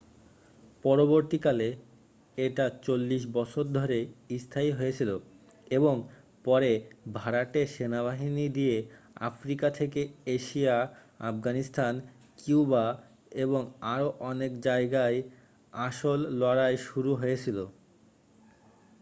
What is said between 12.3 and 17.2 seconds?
Cuba এবং আরও অনেক জায়গায় আসল লড়াই শুরু